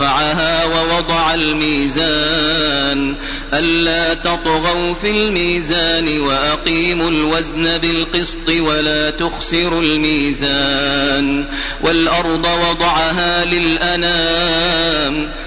رفعها 0.00 0.64
ووضع 0.64 1.34
الميزان. 1.34 3.14
ألا 3.54 4.14
تطغوا 4.14 4.94
في 4.94 5.10
الميزان 5.10 6.20
وأقيموا 6.20 7.10
الوزن 7.10 7.78
بالقسط 7.78 8.48
ولا 8.48 9.10
تخسروا 9.10 9.82
الميزان. 9.82 11.44
والأرض 11.82 12.46
وضعها 12.70 13.44
للأنام. 13.44 15.28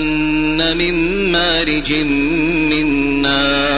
من 0.00 1.30
مارج 1.32 1.92
من 1.92 3.22
نار 3.22 3.77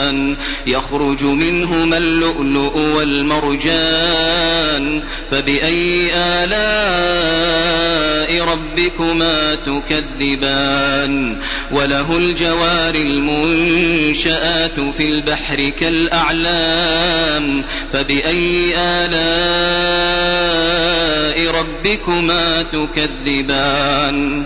يخرج 0.67 1.23
منهما 1.23 1.97
اللؤلؤ 1.97 2.77
والمرجان. 2.77 5.01
فبأي 5.31 6.11
آلاء 6.15 7.31
ربكما 8.45 9.55
تكذبان؟ 9.55 11.37
وله 11.71 12.17
الجوار 12.17 12.95
المنشآت 12.95 14.79
في 14.97 15.09
البحر 15.09 15.71
كالأعلام. 15.79 17.63
فبأي 17.93 18.73
آلاء 18.77 19.91
ربكما 21.55 22.63
تكذبان؟ 22.63 24.45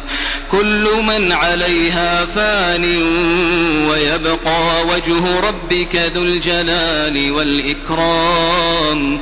كل 0.51 0.87
من 1.07 1.31
عليها 1.31 2.25
فان 2.25 2.83
ويبقى 4.15 4.87
وجه 4.87 5.39
ربك 5.39 5.95
ذو 5.95 6.23
الجلال 6.23 7.31
والإكرام. 7.31 9.21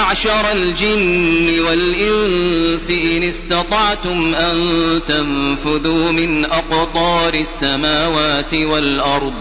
معشر 0.01 0.51
الجن 0.51 1.59
والإنس 1.59 2.89
إن 2.89 3.23
استطعتم 3.23 4.35
أن 4.35 4.57
تنفذوا 5.07 6.11
من 6.11 6.45
أقطار 6.45 7.33
السماوات 7.33 8.53
والأرض 8.53 9.33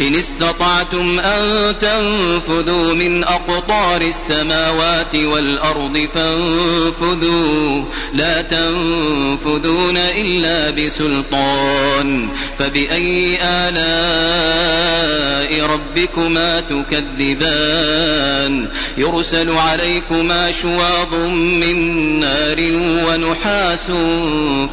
إن 0.00 0.14
استطعتم 0.14 1.18
أن 1.18 1.74
تنفذوا 1.80 2.94
من 2.94 3.24
أقطار 3.24 4.00
السماوات 4.00 5.14
والأرض 5.14 6.08
فانفذوا. 6.14 7.84
لا 8.12 8.42
تنفذون 8.42 9.96
إلا 9.96 10.70
بسلطان. 10.70 12.28
فبأي 12.58 13.38
آلاء 13.42 15.66
ربكما 15.66 16.60
تكذبان؟ 16.60 18.68
يرسل 18.98 19.50
عليكما 19.50 20.52
شواظ 20.52 21.14
من 21.30 22.20
نار 22.20 22.60
ونحاس 23.08 23.86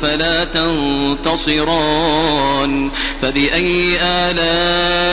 فلا 0.02 0.44
تنتصران. 0.44 1.64
فبأي 3.22 4.00
آلاء 4.02 5.13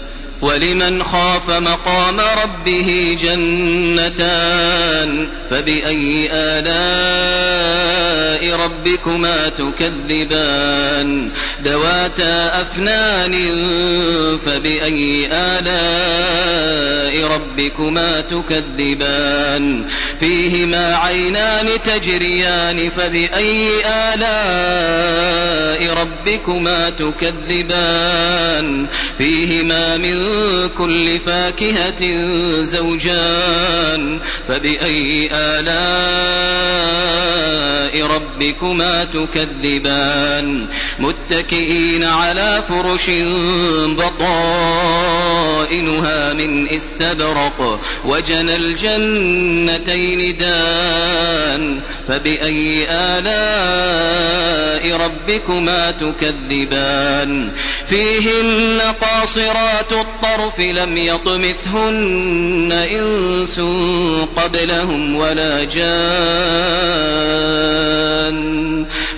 ولمن 0.41 1.03
خاف 1.03 1.49
مقام 1.49 2.19
ربه 2.43 3.17
جنتان 3.21 5.27
فبأي 5.49 6.29
آلاء 6.33 7.91
ربكما 8.55 9.49
تكذبان 9.49 11.29
دواتا 11.63 12.61
أفنان 12.61 13.33
فبأي 14.45 15.29
آلاء 15.31 17.27
ربكما 17.27 18.21
تكذبان 18.21 19.85
فيهما 20.19 20.95
عينان 20.95 21.67
تجريان 21.85 22.89
فبأي 22.97 23.67
آلاء 23.85 25.93
ربكما 25.93 26.89
تكذبان 26.89 28.85
فيهما 29.17 29.97
من 29.97 30.30
كل 30.77 31.19
فاكهة 31.19 32.01
زوجان 32.63 34.19
فبأي 34.47 35.29
آلاء 35.33 36.91
ربكما 38.05 39.03
تكذبان؟ 39.03 40.67
متكئين 40.99 42.03
على 42.03 42.63
فرش 42.69 43.09
بطائنها 44.91 46.33
من 46.33 46.69
استبرق 46.69 47.79
وجنى 48.05 48.55
الجنتين 48.55 50.37
دان 50.37 51.79
فبأي 52.07 52.87
آلاء 52.89 54.31
ربكما 54.97 55.91
تكذبان؟ 55.91 57.51
فيهن 57.89 58.81
قاصرات 59.01 59.93
الطرف 60.23 60.59
لم 60.59 60.97
يطمثهن 60.97 62.71
إنس 62.71 63.59
قبلهم 64.37 65.15
ولا 65.15 65.63
جان. 65.63 65.91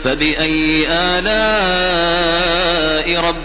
فبأي 0.04 0.88
آلاء 0.90 2.24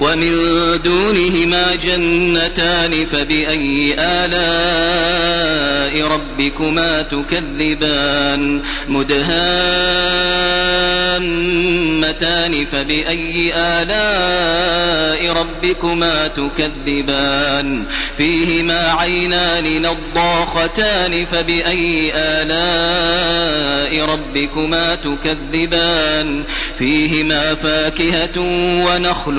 ومن 0.00 0.34
دونهما 0.84 1.74
جنتان 1.74 3.06
فبأي 3.06 3.94
آلاء 3.98 5.54
ربكما 6.08 7.02
تكذبان 7.02 8.60
مدهامتان 8.88 9.44
فبأي 12.66 13.52
آلاء 13.56 15.32
ربكما 15.32 16.28
تكذبان 16.28 17.84
فيهما 18.16 18.92
عينان 18.92 19.82
نضاختان 19.82 21.26
فبأي 21.26 22.12
آلاء 22.14 23.53
ربكما 24.04 24.94
تكذبان 24.94 26.42
فيهما 26.78 27.54
فاكهة 27.54 28.38
ونخل 28.86 29.38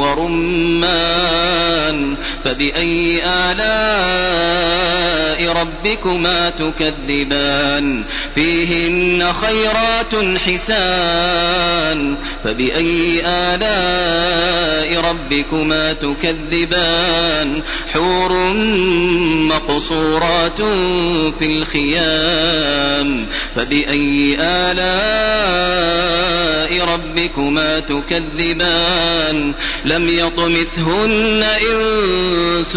ورمان 0.00 2.16
فبأي 2.44 3.22
آلاء 3.24 4.72
ربكما 5.52 6.50
تكذبان 6.50 8.04
فيهن 8.34 9.32
خيرات 9.32 10.38
حسان 10.38 12.14
فبأي 12.44 13.22
آلاء 13.26 15.00
ربكما 15.10 15.92
تكذبان 15.92 17.62
حور 17.92 18.52
مقصورات 19.48 20.60
في 21.38 21.46
الخيام 21.46 23.01
فبأي 23.56 24.36
آلاء 24.40 25.92
ربكما 26.84 27.80
تكذبان؟ 27.80 29.52
لم 29.84 30.08
يطمثهن 30.08 31.42
إنس 31.42 32.76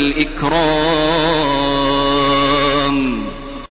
الإكرام. 0.01 1.80